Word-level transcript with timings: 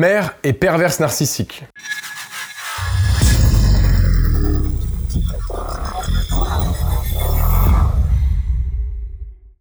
Mère 0.00 0.34
et 0.44 0.54
perverse 0.54 0.98
narcissique. 0.98 1.62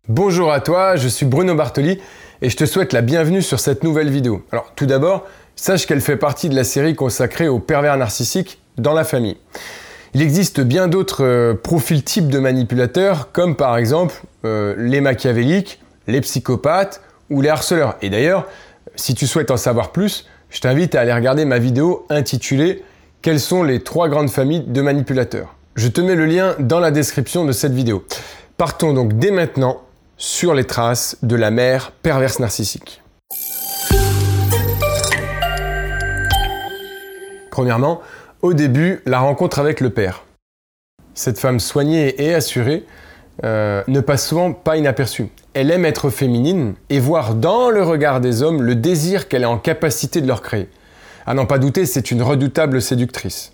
Bonjour 0.08 0.54
à 0.54 0.62
toi, 0.62 0.96
je 0.96 1.10
suis 1.10 1.26
Bruno 1.26 1.56
Bartoli 1.56 2.00
et 2.42 2.50
je 2.50 2.56
te 2.56 2.66
souhaite 2.66 2.94
la 2.94 3.02
bienvenue 3.02 3.42
sur 3.42 3.60
cette 3.60 3.84
nouvelle 3.84 4.10
vidéo. 4.10 4.46
Alors 4.54 4.72
tout 4.78 4.86
d'abord, 4.86 5.28
sache 5.58 5.86
qu'elle 5.86 6.00
fait 6.00 6.16
partie 6.16 6.48
de 6.48 6.56
la 6.56 6.64
série 6.64 6.96
consacrée 6.96 7.50
aux 7.50 7.60
pervers 7.60 7.98
narcissiques 7.98 8.62
dans 8.78 8.94
la 8.94 9.04
famille. 9.04 9.36
Il 10.14 10.22
existe 10.22 10.62
bien 10.62 10.88
d'autres 10.88 11.26
euh, 11.26 11.54
profils 11.54 12.02
types 12.02 12.30
de 12.30 12.40
manipulateurs, 12.40 13.34
comme 13.34 13.58
par 13.58 13.76
exemple 13.76 14.16
euh, 14.46 14.74
les 14.78 15.02
machiavéliques, 15.02 15.82
les 16.08 16.22
psychopathes 16.22 17.02
ou 17.30 17.42
les 17.42 17.50
harceleurs. 17.50 17.98
Et 18.02 18.10
d'ailleurs, 18.10 18.48
si 19.00 19.16
tu 19.16 19.28
souhaites 19.28 19.50
en 19.50 19.58
savoir 19.58 19.92
plus, 19.92 20.28
je 20.50 20.60
t'invite 20.60 20.94
à 20.94 21.02
aller 21.02 21.14
regarder 21.14 21.46
ma 21.46 21.58
vidéo 21.58 22.06
intitulée 22.10 22.84
Quelles 23.22 23.40
sont 23.40 23.64
les 23.64 23.82
trois 23.82 24.10
grandes 24.10 24.30
familles 24.30 24.66
de 24.68 24.82
manipulateurs? 24.82 25.56
Je 25.76 25.88
te 25.88 26.02
mets 26.02 26.16
le 26.16 26.26
lien 26.26 26.56
dans 26.60 26.82
la 26.82 26.92
description 26.92 27.46
de 27.46 27.54
cette 27.54 27.72
vidéo. 27.72 28.04
Partons 28.58 28.94
donc 28.94 29.18
dès 29.18 29.32
maintenant 29.32 29.82
sur 30.18 30.54
les 30.54 30.66
traces 30.66 31.18
de 31.24 31.38
la 31.38 31.50
mère 31.50 31.92
perverse 32.04 32.40
narcissique. 32.40 33.02
Premièrement, 37.52 38.02
au 38.42 38.54
début, 38.54 39.02
la 39.06 39.20
rencontre 39.20 39.60
avec 39.60 39.80
le 39.80 39.92
père. 39.92 40.26
Cette 41.14 41.40
femme 41.40 41.62
soignée 41.62 42.22
et 42.22 42.34
assurée 42.34 42.86
euh, 43.46 43.82
ne 43.88 44.02
passe 44.02 44.28
souvent 44.28 44.52
pas 44.52 44.76
inaperçue. 44.76 45.30
Elle 45.60 45.72
aime 45.72 45.84
être 45.84 46.10
féminine 46.10 46.76
et 46.90 47.02
voir 47.02 47.36
dans 47.36 47.70
le 47.70 47.84
regard 47.84 48.22
des 48.22 48.44
hommes 48.44 48.62
le 48.62 48.76
désir 48.76 49.28
qu'elle 49.28 49.42
est 49.42 49.46
en 49.46 49.58
capacité 49.58 50.22
de 50.22 50.28
leur 50.28 50.42
créer. 50.42 50.70
À 51.26 51.34
n'en 51.34 51.46
pas 51.46 51.58
douter, 51.58 51.86
c'est 51.86 52.12
une 52.12 52.22
redoutable 52.22 52.82
séductrice. 52.82 53.52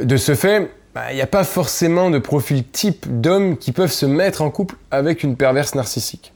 De 0.00 0.16
ce 0.16 0.34
fait, 0.34 0.70
bah, 0.94 1.12
il 1.12 1.16
n'y 1.16 1.20
a 1.20 1.26
pas 1.26 1.44
forcément 1.44 2.08
de 2.08 2.18
profil 2.18 2.64
type 2.64 3.20
d'hommes 3.20 3.58
qui 3.58 3.72
peuvent 3.72 3.92
se 3.92 4.06
mettre 4.06 4.40
en 4.40 4.48
couple 4.48 4.76
avec 4.90 5.22
une 5.24 5.36
perverse 5.36 5.74
narcissique 5.74 6.32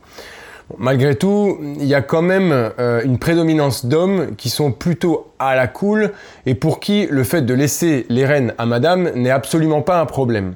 malgré 0.78 1.17
tout, 1.17 1.58
il 1.61 1.86
y 1.86 1.94
a 1.94 2.02
quand 2.02 2.22
même 2.22 2.52
euh, 2.52 3.02
une 3.05 3.19
prédominance 3.19 3.86
d'hommes 3.86 4.36
qui 4.36 4.50
sont 4.50 4.70
plutôt 4.70 5.33
à 5.41 5.56
la 5.56 5.67
cool 5.67 6.12
et 6.46 6.55
pour 6.55 6.78
qui 6.78 7.08
le 7.11 7.24
fait 7.24 7.42
de 7.42 7.55
laisser 7.55 8.06
les 8.08 8.24
rênes 8.24 8.55
à 8.56 8.67
madame 8.67 9.11
n'est 9.17 9.30
absolument 9.30 9.83
pas 9.83 10.00
un 10.00 10.06
problème. 10.06 10.55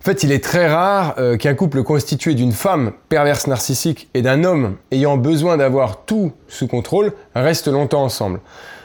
En 0.00 0.04
fait, 0.04 0.22
il 0.22 0.32
est 0.32 0.42
très 0.42 0.68
rare 0.68 1.14
euh, 1.18 1.36
qu'un 1.36 1.54
couple 1.54 1.82
constitué 1.82 2.34
d'une 2.34 2.52
femme 2.52 2.92
perverse 3.08 3.46
narcissique 3.46 4.08
et 4.14 4.22
d'un 4.22 4.44
homme 4.44 4.76
ayant 4.90 5.16
besoin 5.16 5.56
d'avoir 5.56 6.04
tout 6.04 6.32
sous 6.46 6.68
contrôle 6.68 7.12
reste 7.34 7.68
longtemps 7.68 8.04
ensemble. 8.04 8.40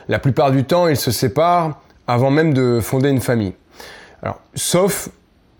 La 0.09 0.19
plupart 0.19 0.51
du 0.51 0.63
temps, 0.63 0.87
ils 0.87 0.97
se 0.97 1.11
séparent 1.11 1.79
avant 2.07 2.31
même 2.31 2.53
de 2.53 2.79
fonder 2.81 3.09
une 3.09 3.21
famille. 3.21 3.53
Sauf 4.55 5.09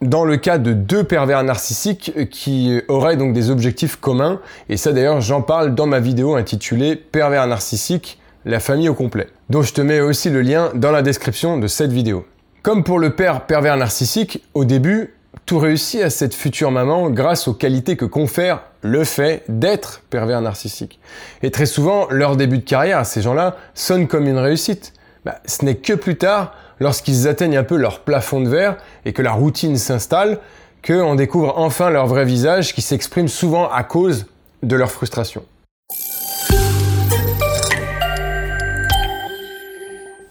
dans 0.04 0.26
le 0.26 0.38
cas 0.38 0.58
de 0.58 0.74
deux 0.74 1.04
pervers 1.04 1.44
narcissiques 1.44 2.30
qui 2.30 2.82
auraient 2.88 3.18
donc 3.18 3.34
des 3.34 3.50
objectifs 3.50 3.96
communs. 3.96 4.40
Et 4.70 4.78
ça 4.78 4.92
d'ailleurs, 4.92 5.22
j'en 5.22 5.42
parle 5.42 5.76
dans 5.76 5.88
ma 5.88 6.00
vidéo 6.00 6.36
intitulée 6.36 6.96
Pervers 6.96 7.48
narcissique, 7.48 8.20
la 8.46 8.60
famille 8.60 8.90
au 8.90 8.94
complet, 8.94 9.28
dont 9.50 9.62
je 9.62 9.74
te 9.74 9.82
mets 9.82 10.02
aussi 10.02 10.30
le 10.30 10.42
lien 10.42 10.72
dans 10.76 10.92
la 10.92 11.02
description 11.02 11.58
de 11.58 11.68
cette 11.68 11.92
vidéo. 11.92 12.26
Comme 12.62 12.84
pour 12.84 13.00
le 13.00 13.16
père 13.16 13.46
pervers 13.46 13.78
narcissique, 13.78 14.44
au 14.54 14.66
début, 14.66 15.14
tout 15.46 15.60
réussit 15.60 16.02
à 16.02 16.10
cette 16.10 16.34
future 16.34 16.72
maman 16.72 17.10
grâce 17.10 17.48
aux 17.48 17.54
qualités 17.54 17.98
que 17.98 18.06
confère 18.06 18.64
le 18.82 19.04
fait 19.04 19.44
d'être 19.48 20.02
pervers 20.10 20.42
narcissique. 20.42 21.00
Et 21.42 21.52
très 21.52 21.66
souvent, 21.66 22.08
leur 22.10 22.36
début 22.36 22.58
de 22.58 22.64
carrière 22.64 23.00
à 23.00 23.04
ces 23.04 23.22
gens-là 23.22 23.58
sonne 23.74 24.08
comme 24.08 24.28
une 24.28 24.38
réussite. 24.38 24.94
Bah, 25.26 25.40
ce 25.46 25.64
n'est 25.66 25.76
que 25.76 25.94
plus 25.94 26.18
tard, 26.18 26.54
lorsqu'ils 26.80 27.28
atteignent 27.28 27.58
un 27.58 27.64
peu 27.64 27.78
leur 27.78 28.02
plafond 28.02 28.42
de 28.42 28.50
verre 28.50 28.78
et 29.06 29.14
que 29.14 29.22
la 29.22 29.32
routine 29.32 29.78
s'installe, 29.78 30.40
qu'on 30.86 31.16
découvre 31.16 31.54
enfin 31.58 31.90
leur 31.90 32.08
vrai 32.08 32.26
visage 32.26 32.74
qui 32.74 32.82
s'exprime 32.82 33.30
souvent 33.30 33.70
à 33.70 33.84
cause 33.84 34.26
de 34.64 34.76
leur 34.76 34.92
frustration. 34.92 35.44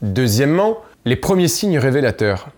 Deuxièmement, 0.02 0.78
les 1.04 1.16
premiers 1.16 1.48
signes 1.48 1.78
révélateurs. 1.78 2.48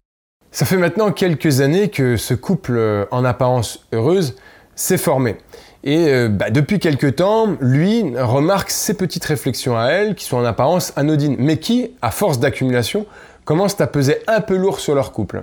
Ça 0.54 0.64
fait 0.64 0.76
maintenant 0.76 1.10
quelques 1.10 1.62
années 1.62 1.88
que 1.88 2.16
ce 2.16 2.32
couple 2.32 3.08
en 3.10 3.24
apparence 3.24 3.80
heureuse 3.92 4.36
s'est 4.76 4.98
formé. 4.98 5.36
Et 5.82 6.06
euh, 6.06 6.28
bah, 6.28 6.50
depuis 6.50 6.78
quelque 6.78 7.08
temps, 7.08 7.56
lui 7.60 8.16
remarque 8.16 8.70
ces 8.70 8.94
petites 8.94 9.24
réflexions 9.24 9.76
à 9.76 9.86
elle 9.86 10.14
qui 10.14 10.24
sont 10.24 10.36
en 10.36 10.44
apparence 10.44 10.92
anodines, 10.94 11.34
mais 11.40 11.56
qui, 11.56 11.90
à 12.02 12.12
force 12.12 12.38
d'accumulation, 12.38 13.04
commencent 13.44 13.80
à 13.80 13.88
peser 13.88 14.18
un 14.28 14.40
peu 14.40 14.54
lourd 14.54 14.78
sur 14.78 14.94
leur 14.94 15.10
couple. 15.10 15.42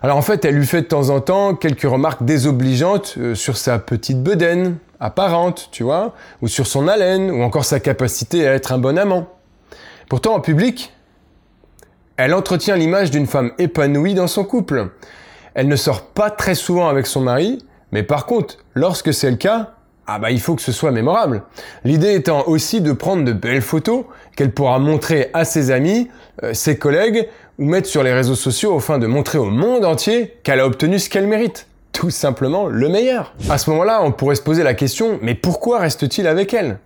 Alors 0.00 0.16
en 0.16 0.22
fait, 0.22 0.46
elle 0.46 0.54
lui 0.54 0.66
fait 0.66 0.80
de 0.80 0.86
temps 0.86 1.10
en 1.10 1.20
temps 1.20 1.54
quelques 1.54 1.82
remarques 1.82 2.24
désobligeantes 2.24 3.16
euh, 3.18 3.34
sur 3.34 3.58
sa 3.58 3.78
petite 3.78 4.22
bedaine 4.22 4.78
apparente, 4.98 5.68
tu 5.72 5.82
vois, 5.82 6.14
ou 6.40 6.48
sur 6.48 6.66
son 6.66 6.88
haleine, 6.88 7.30
ou 7.30 7.42
encore 7.42 7.66
sa 7.66 7.80
capacité 7.80 8.48
à 8.48 8.54
être 8.54 8.72
un 8.72 8.78
bon 8.78 8.96
amant. 8.96 9.28
Pourtant, 10.08 10.36
en 10.36 10.40
public, 10.40 10.95
elle 12.16 12.34
entretient 12.34 12.76
l'image 12.76 13.10
d'une 13.10 13.26
femme 13.26 13.52
épanouie 13.58 14.14
dans 14.14 14.26
son 14.26 14.44
couple. 14.44 14.88
Elle 15.54 15.68
ne 15.68 15.76
sort 15.76 16.06
pas 16.06 16.30
très 16.30 16.54
souvent 16.54 16.88
avec 16.88 17.06
son 17.06 17.20
mari, 17.20 17.64
mais 17.92 18.02
par 18.02 18.26
contre, 18.26 18.58
lorsque 18.74 19.12
c'est 19.12 19.30
le 19.30 19.36
cas, 19.36 19.74
ah 20.06 20.18
bah 20.18 20.30
il 20.30 20.40
faut 20.40 20.54
que 20.54 20.62
ce 20.62 20.72
soit 20.72 20.92
mémorable. 20.92 21.42
L'idée 21.84 22.14
étant 22.14 22.46
aussi 22.46 22.80
de 22.80 22.92
prendre 22.92 23.24
de 23.24 23.32
belles 23.32 23.62
photos 23.62 24.04
qu'elle 24.36 24.52
pourra 24.52 24.78
montrer 24.78 25.30
à 25.34 25.44
ses 25.44 25.70
amis, 25.70 26.08
euh, 26.42 26.54
ses 26.54 26.78
collègues 26.78 27.28
ou 27.58 27.64
mettre 27.64 27.88
sur 27.88 28.02
les 28.02 28.12
réseaux 28.12 28.34
sociaux 28.34 28.76
afin 28.76 28.98
de 28.98 29.06
montrer 29.06 29.38
au 29.38 29.46
monde 29.46 29.84
entier 29.84 30.38
qu'elle 30.44 30.60
a 30.60 30.66
obtenu 30.66 30.98
ce 30.98 31.10
qu'elle 31.10 31.26
mérite. 31.26 31.66
Tout 31.92 32.10
simplement 32.10 32.66
le 32.66 32.88
meilleur. 32.88 33.34
À 33.48 33.58
ce 33.58 33.70
moment-là, 33.70 34.02
on 34.02 34.12
pourrait 34.12 34.36
se 34.36 34.42
poser 34.42 34.62
la 34.62 34.74
question, 34.74 35.18
mais 35.22 35.34
pourquoi 35.34 35.78
reste-t-il 35.78 36.26
avec 36.26 36.52
elle? 36.54 36.78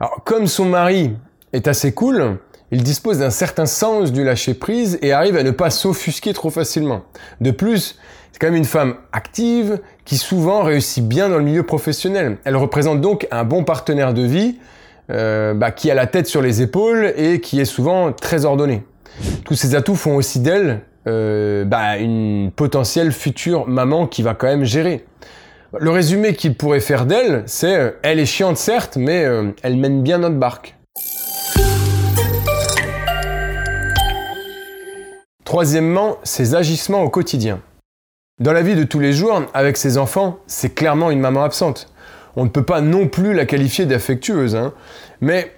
Alors, 0.00 0.22
comme 0.24 0.46
son 0.46 0.64
mari 0.64 1.14
est 1.52 1.68
assez 1.68 1.92
cool, 1.92 2.38
il 2.72 2.82
dispose 2.82 3.18
d'un 3.18 3.30
certain 3.30 3.66
sens 3.66 4.12
du 4.12 4.24
lâcher-prise 4.24 4.98
et 5.02 5.12
arrive 5.12 5.36
à 5.36 5.42
ne 5.42 5.50
pas 5.50 5.70
s'offusquer 5.70 6.32
trop 6.32 6.50
facilement. 6.50 7.02
De 7.40 7.50
plus, 7.50 7.98
c'est 8.32 8.40
quand 8.40 8.48
même 8.48 8.56
une 8.56 8.64
femme 8.64 8.96
active 9.12 9.78
qui 10.04 10.18
souvent 10.18 10.62
réussit 10.62 11.06
bien 11.06 11.28
dans 11.28 11.38
le 11.38 11.44
milieu 11.44 11.62
professionnel. 11.62 12.38
Elle 12.44 12.56
représente 12.56 13.00
donc 13.00 13.26
un 13.30 13.44
bon 13.44 13.64
partenaire 13.64 14.14
de 14.14 14.22
vie 14.22 14.56
euh, 15.10 15.54
bah, 15.54 15.70
qui 15.70 15.90
a 15.90 15.94
la 15.94 16.06
tête 16.06 16.26
sur 16.26 16.42
les 16.42 16.60
épaules 16.60 17.14
et 17.16 17.40
qui 17.40 17.60
est 17.60 17.64
souvent 17.64 18.12
très 18.12 18.44
ordonné. 18.44 18.82
Tous 19.44 19.54
ces 19.54 19.74
atouts 19.74 19.94
font 19.94 20.16
aussi 20.16 20.40
d'elle 20.40 20.80
euh, 21.06 21.64
bah, 21.64 21.96
une 21.98 22.50
potentielle 22.54 23.12
future 23.12 23.68
maman 23.68 24.08
qui 24.08 24.22
va 24.22 24.34
quand 24.34 24.48
même 24.48 24.64
gérer. 24.64 25.04
Le 25.78 25.90
résumé 25.90 26.34
qu'il 26.34 26.56
pourrait 26.56 26.80
faire 26.80 27.06
d'elle, 27.06 27.44
c'est 27.46 27.76
euh, 27.76 27.90
elle 28.02 28.18
est 28.18 28.26
chiante 28.26 28.56
certes, 28.56 28.96
mais 28.96 29.24
elle 29.62 29.76
mène 29.76 30.02
bien 30.02 30.18
notre 30.18 30.36
barque. 30.36 30.76
Troisièmement, 35.46 36.16
ses 36.24 36.56
agissements 36.56 37.04
au 37.04 37.08
quotidien. 37.08 37.60
Dans 38.40 38.52
la 38.52 38.62
vie 38.62 38.74
de 38.74 38.82
tous 38.82 38.98
les 38.98 39.12
jours, 39.12 39.42
avec 39.54 39.76
ses 39.76 39.96
enfants, 39.96 40.40
c'est 40.48 40.74
clairement 40.74 41.12
une 41.12 41.20
maman 41.20 41.44
absente. 41.44 41.88
On 42.34 42.42
ne 42.42 42.48
peut 42.48 42.64
pas 42.64 42.80
non 42.80 43.06
plus 43.06 43.32
la 43.32 43.46
qualifier 43.46 43.86
d'affectueuse. 43.86 44.56
Hein. 44.56 44.72
Mais, 45.20 45.52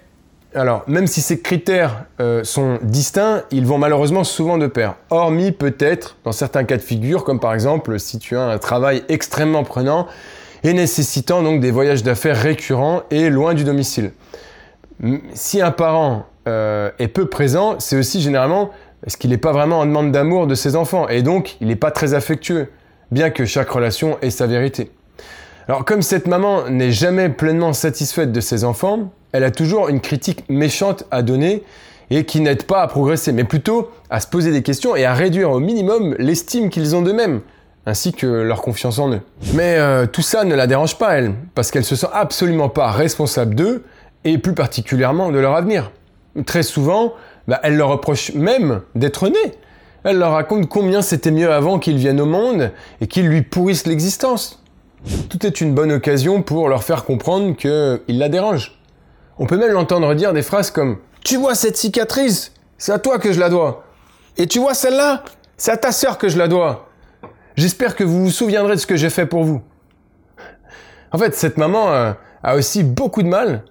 alors, 0.53 0.83
même 0.85 1.07
si 1.07 1.21
ces 1.21 1.41
critères 1.41 2.05
euh, 2.21 2.43
sont 2.43 2.77
distincts, 2.83 3.41
ils 3.49 3.65
vont 3.65 3.79
malheureusement 3.79 4.23
souvent 4.23 4.59
de 4.59 4.67
pair. 4.67 4.93
Hormis 5.09 5.51
peut-être 5.51 6.17
dans 6.23 6.33
certains 6.33 6.65
cas 6.65 6.77
de 6.77 6.83
figure, 6.83 7.23
comme 7.23 7.39
par 7.39 7.55
exemple 7.55 7.99
si 7.99 8.19
tu 8.19 8.37
as 8.37 8.43
un 8.43 8.59
travail 8.59 9.03
extrêmement 9.09 9.63
prenant 9.63 10.05
et 10.63 10.73
nécessitant 10.73 11.41
donc 11.41 11.61
des 11.61 11.71
voyages 11.71 12.03
d'affaires 12.03 12.37
récurrents 12.37 13.01
et 13.09 13.31
loin 13.31 13.55
du 13.55 13.63
domicile. 13.63 14.11
Si 15.33 15.61
un 15.61 15.71
parent 15.71 16.27
euh, 16.47 16.91
est 16.99 17.07
peu 17.07 17.25
présent, 17.25 17.79
c'est 17.79 17.97
aussi 17.97 18.21
généralement 18.21 18.69
est-ce 19.05 19.17
qu'il 19.17 19.29
n'est 19.29 19.37
pas 19.37 19.51
vraiment 19.51 19.79
en 19.79 19.85
demande 19.85 20.11
d'amour 20.11 20.47
de 20.47 20.55
ses 20.55 20.75
enfants 20.75 21.07
et 21.07 21.21
donc 21.21 21.57
il 21.61 21.67
n'est 21.67 21.75
pas 21.75 21.91
très 21.91 22.13
affectueux, 22.13 22.67
bien 23.11 23.29
que 23.29 23.45
chaque 23.45 23.69
relation 23.69 24.17
ait 24.21 24.29
sa 24.29 24.47
vérité. 24.47 24.91
Alors 25.67 25.85
comme 25.85 26.01
cette 26.01 26.27
maman 26.27 26.69
n'est 26.69 26.91
jamais 26.91 27.29
pleinement 27.29 27.73
satisfaite 27.73 28.31
de 28.31 28.41
ses 28.41 28.63
enfants, 28.63 29.11
elle 29.31 29.43
a 29.43 29.51
toujours 29.51 29.89
une 29.89 30.01
critique 30.01 30.43
méchante 30.49 31.05
à 31.11 31.21
donner 31.21 31.63
et 32.09 32.25
qui 32.25 32.41
n'aide 32.41 32.63
pas 32.63 32.81
à 32.81 32.87
progresser, 32.87 33.31
mais 33.31 33.43
plutôt 33.43 33.91
à 34.09 34.19
se 34.19 34.27
poser 34.27 34.51
des 34.51 34.63
questions 34.63 34.95
et 34.95 35.05
à 35.05 35.13
réduire 35.13 35.51
au 35.51 35.59
minimum 35.59 36.15
l'estime 36.17 36.69
qu'ils 36.69 36.95
ont 36.95 37.01
d'eux-mêmes, 37.01 37.41
ainsi 37.85 38.13
que 38.13 38.25
leur 38.25 38.61
confiance 38.61 38.97
en 38.97 39.11
eux. 39.11 39.21
Mais 39.53 39.75
euh, 39.77 40.07
tout 40.07 40.23
ça 40.23 40.43
ne 40.43 40.55
la 40.55 40.65
dérange 40.65 40.97
pas, 40.97 41.17
elle, 41.17 41.33
parce 41.53 41.69
qu'elle 41.69 41.83
se 41.83 41.95
sent 41.95 42.07
absolument 42.11 42.69
pas 42.69 42.89
responsable 42.89 43.53
d'eux, 43.53 43.83
et 44.25 44.37
plus 44.37 44.53
particulièrement 44.53 45.31
de 45.31 45.39
leur 45.39 45.55
avenir. 45.55 45.91
Très 46.45 46.63
souvent, 46.63 47.13
bah, 47.49 47.59
elle 47.63 47.77
leur 47.77 47.89
reproche 47.89 48.31
même 48.35 48.81
d'être 48.93 49.27
nés. 49.27 49.53
Elle 50.03 50.19
leur 50.19 50.33
raconte 50.33 50.69
combien 50.69 51.01
c'était 51.01 51.31
mieux 51.31 51.51
avant 51.51 51.79
qu'ils 51.79 51.97
viennent 51.97 52.21
au 52.21 52.27
monde 52.27 52.71
et 53.01 53.07
qu'ils 53.07 53.27
lui 53.27 53.41
pourrissent 53.41 53.87
l'existence. 53.87 54.63
Tout 55.29 55.47
est 55.47 55.59
une 55.59 55.73
bonne 55.73 55.91
occasion 55.91 56.43
pour 56.43 56.69
leur 56.69 56.83
faire 56.83 57.05
comprendre 57.05 57.55
qu'ils 57.55 58.19
la 58.19 58.29
dérangent. 58.29 58.79
On 59.39 59.47
peut 59.47 59.57
même 59.57 59.71
l'entendre 59.71 60.13
dire 60.13 60.31
des 60.31 60.43
phrases 60.43 60.69
comme⁇ 60.69 60.93
Tu 61.23 61.37
vois 61.37 61.55
cette 61.55 61.75
cicatrice? 61.75 62.53
C'est 62.77 62.91
à 62.91 62.99
toi 62.99 63.17
que 63.17 63.33
je 63.33 63.39
la 63.39 63.49
dois. 63.49 63.83
Et 64.37 64.45
tu 64.45 64.59
vois 64.59 64.75
celle-là? 64.75 65.23
C'est 65.57 65.71
à 65.71 65.77
ta 65.77 65.91
sœur 65.91 66.19
que 66.19 66.29
je 66.29 66.37
la 66.37 66.47
dois. 66.47 66.87
J'espère 67.55 67.95
que 67.95 68.03
vous 68.03 68.25
vous 68.25 68.31
souviendrez 68.31 68.75
de 68.75 68.79
ce 68.79 68.85
que 68.85 68.95
j'ai 68.95 69.09
fait 69.09 69.25
pour 69.25 69.43
vous.⁇ 69.43 69.57
En 71.11 71.17
fait, 71.17 71.33
cette 71.33 71.57
maman 71.57 71.91
euh, 71.91 72.11
a 72.43 72.55
aussi 72.55 72.83
beaucoup 72.83 73.23
de 73.23 73.27
mal 73.27 73.63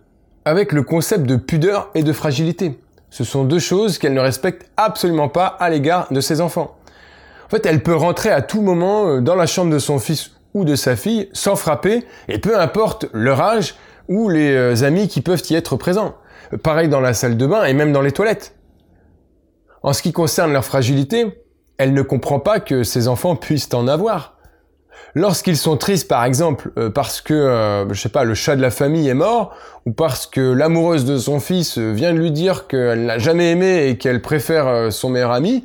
avec 0.45 0.73
le 0.73 0.83
concept 0.83 1.27
de 1.27 1.37
pudeur 1.37 1.91
et 1.95 2.03
de 2.03 2.13
fragilité. 2.13 2.77
Ce 3.10 3.25
sont 3.25 3.44
deux 3.44 3.58
choses 3.58 3.99
qu'elle 3.99 4.14
ne 4.14 4.20
respecte 4.20 4.70
absolument 4.76 5.28
pas 5.28 5.46
à 5.46 5.70
l'égard 5.70 6.12
de 6.12 6.20
ses 6.20 6.40
enfants. 6.40 6.76
En 7.46 7.50
fait, 7.50 7.64
elle 7.64 7.82
peut 7.82 7.94
rentrer 7.94 8.31
à 8.31 8.43
tout 8.43 8.60
moment 8.60 9.08
euh, 9.08 9.20
dans 9.20 9.34
la 9.34 9.46
chambre 9.46 9.72
de 9.72 9.78
son 9.78 9.99
fils 9.99 10.32
ou 10.55 10.64
de 10.64 10.76
sa 10.76 10.96
fille 10.96 11.28
sans 11.32 11.56
frapper, 11.56 12.05
et 12.28 12.38
peu 12.38 12.58
importe 12.58 13.06
leur 13.12 13.40
âge 13.40 13.75
ou 14.08 14.28
les 14.28 14.52
euh, 14.52 14.84
amis 14.84 15.08
qui 15.08 15.20
peuvent 15.20 15.43
y 15.50 15.55
être 15.55 15.76
présents. 15.76 16.14
Pareil 16.62 16.88
dans 16.88 17.00
la 17.00 17.14
salle 17.14 17.37
de 17.37 17.46
bain 17.46 17.64
et 17.64 17.75
même 17.75 17.93
dans 17.93 18.02
les 18.02 18.12
toilettes. 18.12 18.55
En 19.82 19.93
ce 19.93 20.02
qui 20.02 20.12
concerne 20.12 20.52
leur 20.52 20.64
fragilité, 20.64 21.43
elle 21.76 21.94
ne 21.94 22.02
comprend 22.02 22.40
pas 22.40 22.60
que 22.60 22.82
ses 22.82 23.08
enfants 23.08 23.37
puissent 23.37 23.72
en 23.72 23.87
avoir. 23.87 24.38
Lorsqu'ils 25.15 25.56
sont 25.56 25.77
tristes, 25.77 26.09
par 26.09 26.25
exemple, 26.25 26.71
euh, 26.79 26.91
parce 26.91 27.21
que, 27.21 27.35
euh, 27.35 27.93
je 27.93 28.00
sais 28.00 28.09
pas, 28.09 28.25
le 28.25 28.35
chat 28.35 28.56
de 28.56 28.62
la 28.62 28.71
famille 28.71 29.09
est 29.09 29.15
mort, 29.15 29.55
ou 29.87 29.93
parce 29.93 30.27
que 30.27 30.41
l'amoureuse 30.41 31.05
de 31.05 31.17
son 31.17 31.41
fils 31.41 31.79
vient 31.79 32.12
de 32.12 32.19
lui 32.19 32.31
dire 32.31 32.67
qu'elle 32.67 33.06
l'a 33.06 33.19
jamais 33.19 33.50
aimé 33.53 33.89
et 33.89 33.99
qu'elle 33.99 34.23
préfère 34.23 34.93
son 34.93 35.09
meilleur 35.09 35.33
ami, 35.33 35.65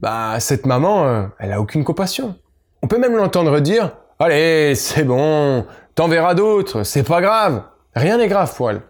bah, 0.00 0.38
cette 0.38 0.66
maman, 0.66 1.28
elle 1.38 1.52
a 1.52 1.60
aucune 1.60 1.82
compassion. 1.82 2.36
On 2.82 2.86
peut 2.86 2.98
même 2.98 3.16
l'entendre 3.16 3.58
dire 3.60 3.92
Allez, 4.20 4.74
c'est 4.74 5.04
bon, 5.04 5.64
t'en 5.94 6.08
verras 6.08 6.34
d'autres, 6.34 6.82
c'est 6.82 7.04
pas 7.04 7.20
grave. 7.20 7.62
Rien 7.94 8.18
n'est 8.18 8.28
grave 8.28 8.54
pour 8.54 8.70
elle. 8.70 8.80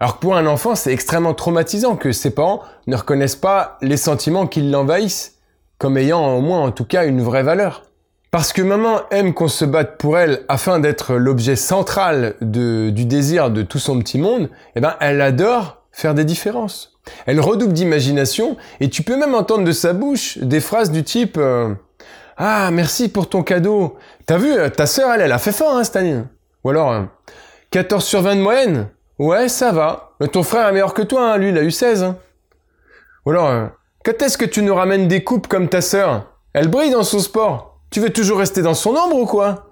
Alors 0.00 0.14
que 0.14 0.20
pour 0.20 0.36
un 0.36 0.46
enfant, 0.46 0.74
c'est 0.74 0.92
extrêmement 0.92 1.34
traumatisant 1.34 1.96
que 1.96 2.12
ses 2.12 2.30
parents 2.30 2.62
ne 2.86 2.96
reconnaissent 2.96 3.36
pas 3.36 3.76
les 3.82 3.98
sentiments 3.98 4.46
qui 4.46 4.62
l'envahissent, 4.62 5.38
comme 5.78 5.98
ayant 5.98 6.36
au 6.36 6.40
moins 6.40 6.60
en 6.60 6.70
tout 6.70 6.84
cas 6.84 7.04
une 7.04 7.20
vraie 7.20 7.42
valeur. 7.42 7.82
Parce 8.30 8.52
que 8.52 8.62
maman 8.62 9.00
aime 9.10 9.34
qu'on 9.34 9.48
se 9.48 9.64
batte 9.64 9.96
pour 9.98 10.16
elle 10.16 10.44
afin 10.48 10.78
d'être 10.78 11.14
l'objet 11.14 11.56
central 11.56 12.36
du 12.40 13.04
désir 13.04 13.50
de 13.50 13.62
tout 13.62 13.80
son 13.80 13.98
petit 13.98 14.18
monde, 14.18 14.50
eh 14.76 14.80
ben, 14.80 14.94
elle 15.00 15.20
adore 15.20 15.82
faire 15.90 16.14
des 16.14 16.24
différences. 16.24 16.98
Elle 17.26 17.40
redouble 17.40 17.72
d'imagination 17.72 18.56
et 18.78 18.88
tu 18.88 19.02
peux 19.02 19.16
même 19.16 19.34
entendre 19.34 19.64
de 19.64 19.72
sa 19.72 19.92
bouche 19.92 20.38
des 20.38 20.60
phrases 20.60 20.92
du 20.92 21.02
type 21.02 21.36
euh, 21.38 21.74
ah, 22.42 22.70
merci 22.70 23.10
pour 23.10 23.28
ton 23.28 23.42
cadeau. 23.42 23.98
T'as 24.24 24.38
vu, 24.38 24.50
euh, 24.50 24.70
ta 24.70 24.86
sœur, 24.86 25.12
elle, 25.12 25.20
elle 25.20 25.32
a 25.32 25.38
fait 25.38 25.52
fort, 25.52 25.76
hein, 25.76 25.84
cette 25.84 26.02
Ou 26.64 26.70
alors, 26.70 27.04
14 27.70 28.02
euh, 28.02 28.06
sur 28.06 28.22
20 28.22 28.36
de 28.36 28.40
moyenne 28.40 28.88
Ouais, 29.18 29.50
ça 29.50 29.72
va. 29.72 30.12
Mais 30.20 30.28
ton 30.28 30.42
frère 30.42 30.66
est 30.68 30.72
meilleur 30.72 30.94
que 30.94 31.02
toi, 31.02 31.34
hein. 31.34 31.36
lui, 31.36 31.50
il 31.50 31.58
a 31.58 31.62
eu 31.62 31.70
16. 31.70 32.02
Hein. 32.02 32.16
Ou 33.26 33.30
alors, 33.32 33.68
quand 34.02 34.22
est-ce 34.22 34.38
que 34.38 34.46
tu 34.46 34.62
nous 34.62 34.74
ramènes 34.74 35.06
des 35.06 35.22
coupes 35.22 35.48
comme 35.48 35.68
ta 35.68 35.82
sœur? 35.82 36.28
Elle 36.54 36.68
brille 36.68 36.92
dans 36.92 37.02
son 37.02 37.18
sport. 37.18 37.69
Tu 37.90 38.00
veux 38.00 38.10
toujours 38.10 38.38
rester 38.38 38.62
dans 38.62 38.74
son 38.74 38.90
ombre 38.90 39.16
ou 39.16 39.26
quoi? 39.26 39.70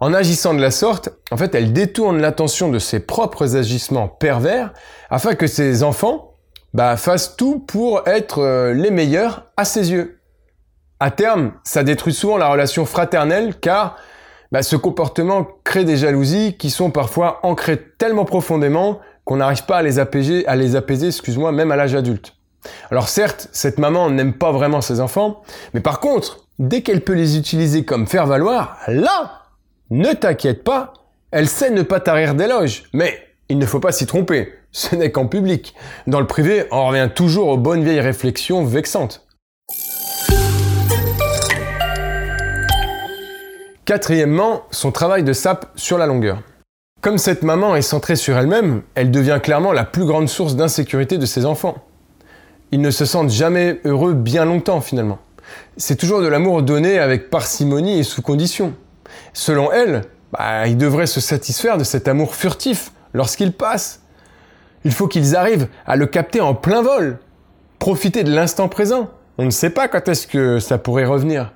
En 0.00 0.14
agissant 0.14 0.54
de 0.54 0.60
la 0.60 0.70
sorte, 0.70 1.10
en 1.30 1.36
fait, 1.36 1.54
elle 1.54 1.72
détourne 1.72 2.20
l'attention 2.20 2.68
de 2.68 2.78
ses 2.78 3.00
propres 3.00 3.56
agissements 3.56 4.08
pervers 4.08 4.72
afin 5.10 5.34
que 5.34 5.46
ses 5.46 5.82
enfants 5.82 6.36
bah, 6.72 6.96
fassent 6.96 7.36
tout 7.36 7.58
pour 7.58 8.06
être 8.06 8.72
les 8.72 8.90
meilleurs 8.90 9.50
à 9.56 9.64
ses 9.64 9.90
yeux 9.90 10.22
à 11.02 11.10
terme, 11.10 11.50
ça 11.64 11.82
détruit 11.82 12.14
souvent 12.14 12.36
la 12.36 12.46
relation 12.46 12.86
fraternelle 12.86 13.58
car 13.58 13.96
bah, 14.52 14.62
ce 14.62 14.76
comportement 14.76 15.48
crée 15.64 15.84
des 15.84 15.96
jalousies 15.96 16.56
qui 16.56 16.70
sont 16.70 16.92
parfois 16.92 17.40
ancrées 17.42 17.82
tellement 17.98 18.24
profondément 18.24 19.00
qu'on 19.24 19.38
n'arrive 19.38 19.64
pas 19.64 19.78
à 19.78 19.82
les 19.82 19.98
apaiser, 19.98 20.46
à 20.46 20.54
les 20.54 20.76
apaiser, 20.76 21.08
excuse-moi, 21.08 21.50
même 21.50 21.72
à 21.72 21.76
l'âge 21.76 21.96
adulte. 21.96 22.34
Alors 22.92 23.08
certes, 23.08 23.48
cette 23.50 23.80
maman 23.80 24.10
n'aime 24.10 24.34
pas 24.34 24.52
vraiment 24.52 24.80
ses 24.80 25.00
enfants, 25.00 25.42
mais 25.74 25.80
par 25.80 25.98
contre, 25.98 26.41
dès 26.58 26.82
qu'elle 26.82 27.02
peut 27.02 27.12
les 27.12 27.36
utiliser 27.36 27.84
comme 27.84 28.06
faire 28.06 28.26
valoir, 28.26 28.78
là, 28.88 29.42
ne 29.90 30.12
t'inquiète 30.12 30.64
pas, 30.64 30.92
elle 31.30 31.48
sait 31.48 31.70
ne 31.70 31.82
pas 31.82 32.00
tarir 32.00 32.34
d'éloges. 32.34 32.84
Mais 32.92 33.18
il 33.48 33.58
ne 33.58 33.66
faut 33.66 33.80
pas 33.80 33.92
s'y 33.92 34.06
tromper, 34.06 34.52
ce 34.72 34.94
n'est 34.96 35.10
qu'en 35.10 35.26
public. 35.26 35.74
Dans 36.06 36.20
le 36.20 36.26
privé, 36.26 36.64
on 36.70 36.86
revient 36.86 37.10
toujours 37.14 37.48
aux 37.48 37.58
bonnes 37.58 37.84
vieilles 37.84 38.00
réflexions 38.00 38.64
vexantes. 38.64 39.26
Quatrièmement, 43.84 44.62
son 44.70 44.92
travail 44.92 45.24
de 45.24 45.32
sape 45.32 45.70
sur 45.74 45.98
la 45.98 46.06
longueur. 46.06 46.40
Comme 47.00 47.18
cette 47.18 47.42
maman 47.42 47.74
est 47.74 47.82
centrée 47.82 48.14
sur 48.14 48.38
elle-même, 48.38 48.82
elle 48.94 49.10
devient 49.10 49.40
clairement 49.42 49.72
la 49.72 49.84
plus 49.84 50.04
grande 50.04 50.28
source 50.28 50.54
d'insécurité 50.54 51.18
de 51.18 51.26
ses 51.26 51.44
enfants. 51.44 51.82
Ils 52.70 52.80
ne 52.80 52.92
se 52.92 53.04
sentent 53.04 53.30
jamais 53.30 53.80
heureux 53.84 54.14
bien 54.14 54.44
longtemps 54.44 54.80
finalement. 54.80 55.18
C'est 55.76 55.96
toujours 55.96 56.20
de 56.20 56.26
l'amour 56.26 56.62
donné 56.62 56.98
avec 56.98 57.30
parcimonie 57.30 57.98
et 57.98 58.02
sous 58.02 58.22
condition. 58.22 58.74
Selon 59.32 59.72
elle, 59.72 60.02
bah, 60.32 60.66
ils 60.66 60.76
devraient 60.76 61.06
se 61.06 61.20
satisfaire 61.20 61.78
de 61.78 61.84
cet 61.84 62.08
amour 62.08 62.34
furtif 62.34 62.92
lorsqu'il 63.14 63.52
passe. 63.52 64.00
Il 64.84 64.92
faut 64.92 65.08
qu'ils 65.08 65.36
arrivent 65.36 65.68
à 65.86 65.96
le 65.96 66.06
capter 66.06 66.40
en 66.40 66.54
plein 66.54 66.82
vol, 66.82 67.18
profiter 67.78 68.24
de 68.24 68.32
l'instant 68.32 68.68
présent. 68.68 69.10
On 69.38 69.44
ne 69.44 69.50
sait 69.50 69.70
pas 69.70 69.88
quand 69.88 70.08
est-ce 70.08 70.26
que 70.26 70.58
ça 70.58 70.78
pourrait 70.78 71.04
revenir 71.04 71.52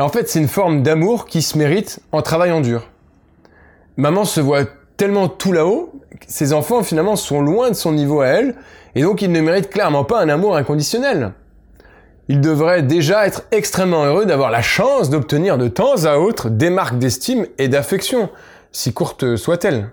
en 0.00 0.08
fait, 0.08 0.28
c'est 0.28 0.38
une 0.38 0.48
forme 0.48 0.82
d'amour 0.82 1.26
qui 1.26 1.42
se 1.42 1.58
mérite 1.58 2.00
en 2.12 2.22
travaillant 2.22 2.60
dur. 2.60 2.88
Maman 3.96 4.24
se 4.24 4.40
voit 4.40 4.64
tellement 4.96 5.28
tout 5.28 5.52
là-haut, 5.52 5.92
ses 6.26 6.52
enfants 6.52 6.82
finalement 6.82 7.16
sont 7.16 7.40
loin 7.40 7.70
de 7.70 7.74
son 7.74 7.92
niveau 7.92 8.20
à 8.20 8.28
elle, 8.28 8.54
et 8.94 9.02
donc 9.02 9.22
ils 9.22 9.32
ne 9.32 9.40
méritent 9.40 9.70
clairement 9.70 10.04
pas 10.04 10.20
un 10.20 10.28
amour 10.28 10.56
inconditionnel. 10.56 11.32
Ils 12.28 12.40
devraient 12.42 12.82
déjà 12.82 13.26
être 13.26 13.44
extrêmement 13.52 14.04
heureux 14.04 14.26
d'avoir 14.26 14.50
la 14.50 14.60
chance 14.60 15.08
d'obtenir 15.08 15.56
de 15.56 15.66
temps 15.66 16.04
à 16.04 16.18
autre 16.18 16.50
des 16.50 16.68
marques 16.68 16.98
d'estime 16.98 17.46
et 17.56 17.68
d'affection, 17.68 18.28
si 18.70 18.92
courtes 18.92 19.36
soient-elles. 19.36 19.90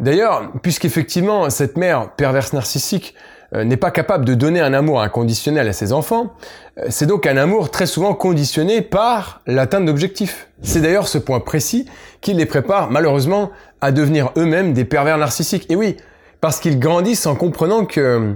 D'ailleurs, 0.00 0.50
puisqu'effectivement 0.62 1.48
cette 1.50 1.76
mère 1.76 2.10
perverse 2.16 2.52
narcissique 2.52 3.14
euh, 3.54 3.64
n'est 3.64 3.76
pas 3.76 3.90
capable 3.90 4.24
de 4.24 4.34
donner 4.34 4.60
un 4.60 4.74
amour 4.74 5.00
inconditionnel 5.00 5.68
à 5.68 5.72
ses 5.72 5.92
enfants, 5.92 6.34
euh, 6.78 6.86
c'est 6.90 7.06
donc 7.06 7.26
un 7.26 7.36
amour 7.36 7.70
très 7.70 7.86
souvent 7.86 8.14
conditionné 8.14 8.82
par 8.82 9.40
l'atteinte 9.46 9.86
d'objectifs. 9.86 10.48
C'est 10.62 10.80
d'ailleurs 10.80 11.08
ce 11.08 11.18
point 11.18 11.40
précis 11.40 11.86
qui 12.20 12.34
les 12.34 12.46
prépare 12.46 12.90
malheureusement 12.90 13.50
à 13.80 13.90
devenir 13.90 14.32
eux-mêmes 14.36 14.72
des 14.72 14.84
pervers 14.84 15.18
narcissiques. 15.18 15.66
Et 15.70 15.76
oui, 15.76 15.96
parce 16.40 16.60
qu'ils 16.60 16.78
grandissent 16.78 17.26
en 17.26 17.36
comprenant 17.36 17.84
que 17.84 18.34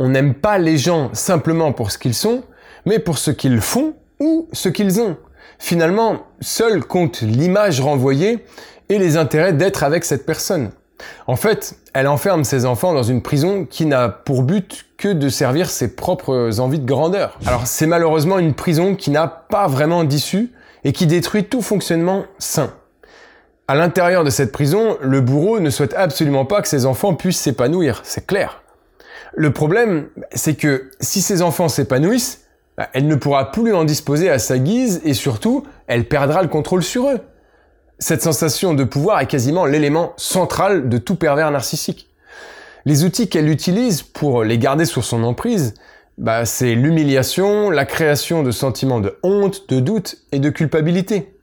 on 0.00 0.08
n'aime 0.08 0.34
pas 0.34 0.58
les 0.58 0.78
gens 0.78 1.10
simplement 1.12 1.72
pour 1.72 1.90
ce 1.90 1.98
qu'ils 1.98 2.14
sont, 2.14 2.42
mais 2.86 2.98
pour 2.98 3.18
ce 3.18 3.30
qu'ils 3.30 3.60
font 3.60 3.94
ou 4.18 4.48
ce 4.52 4.70
qu'ils 4.70 4.98
ont. 4.98 5.16
Finalement, 5.58 6.22
seul 6.40 6.82
compte 6.82 7.20
l'image 7.20 7.82
renvoyée 7.82 8.42
et 8.88 8.98
les 8.98 9.18
intérêts 9.18 9.52
d'être 9.52 9.84
avec 9.84 10.06
cette 10.06 10.24
personne. 10.24 10.70
En 11.26 11.36
fait, 11.36 11.76
elle 11.92 12.08
enferme 12.08 12.44
ses 12.44 12.64
enfants 12.64 12.94
dans 12.94 13.02
une 13.02 13.20
prison 13.20 13.66
qui 13.66 13.84
n'a 13.84 14.08
pour 14.08 14.42
but 14.42 14.86
que 14.96 15.08
de 15.08 15.28
servir 15.28 15.68
ses 15.68 15.94
propres 15.94 16.60
envies 16.60 16.80
de 16.80 16.86
grandeur. 16.86 17.38
Alors 17.46 17.66
c'est 17.66 17.86
malheureusement 17.86 18.38
une 18.38 18.54
prison 18.54 18.94
qui 18.94 19.10
n'a 19.10 19.28
pas 19.28 19.66
vraiment 19.66 20.04
d'issue 20.04 20.50
et 20.82 20.92
qui 20.92 21.06
détruit 21.06 21.44
tout 21.44 21.60
fonctionnement 21.60 22.24
sain. 22.38 22.72
À 23.68 23.74
l'intérieur 23.74 24.24
de 24.24 24.30
cette 24.30 24.50
prison, 24.50 24.96
le 25.02 25.20
bourreau 25.20 25.60
ne 25.60 25.68
souhaite 25.68 25.94
absolument 25.94 26.46
pas 26.46 26.62
que 26.62 26.68
ses 26.68 26.86
enfants 26.86 27.14
puissent 27.14 27.40
s'épanouir, 27.40 28.00
c'est 28.02 28.26
clair. 28.26 28.62
Le 29.34 29.52
problème, 29.52 30.08
c'est 30.32 30.54
que 30.54 30.90
si 31.00 31.22
ses 31.22 31.42
enfants 31.42 31.68
s'épanouissent, 31.68 32.44
bah, 32.76 32.88
elle 32.92 33.06
ne 33.06 33.14
pourra 33.14 33.52
plus 33.52 33.74
en 33.74 33.84
disposer 33.84 34.30
à 34.30 34.38
sa 34.38 34.58
guise 34.58 35.00
et 35.04 35.14
surtout, 35.14 35.64
elle 35.86 36.06
perdra 36.06 36.42
le 36.42 36.48
contrôle 36.48 36.82
sur 36.82 37.08
eux. 37.08 37.20
Cette 37.98 38.22
sensation 38.22 38.74
de 38.74 38.84
pouvoir 38.84 39.20
est 39.20 39.26
quasiment 39.26 39.66
l'élément 39.66 40.14
central 40.16 40.88
de 40.88 40.98
tout 40.98 41.16
pervers 41.16 41.50
narcissique. 41.50 42.08
Les 42.86 43.04
outils 43.04 43.28
qu'elle 43.28 43.50
utilise 43.50 44.02
pour 44.02 44.42
les 44.42 44.58
garder 44.58 44.86
sous 44.86 45.02
son 45.02 45.22
emprise, 45.22 45.74
bah, 46.16 46.46
c'est 46.46 46.74
l'humiliation, 46.74 47.70
la 47.70 47.84
création 47.84 48.42
de 48.42 48.50
sentiments 48.50 49.00
de 49.00 49.18
honte, 49.22 49.68
de 49.68 49.80
doute 49.80 50.16
et 50.32 50.38
de 50.38 50.48
culpabilité. 50.48 51.34